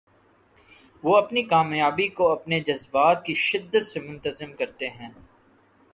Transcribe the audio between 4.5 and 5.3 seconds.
کرتے ہیں۔